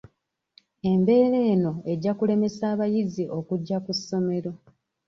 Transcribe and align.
Embeera 0.91 1.39
eno 1.53 1.71
ejja 1.91 2.11
kulemesa 2.17 2.63
abayizi 2.73 3.23
okujja 3.37 3.77
ku 3.85 3.91
ssomero. 3.97 4.51